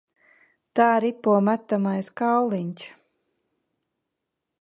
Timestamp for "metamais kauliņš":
1.49-2.87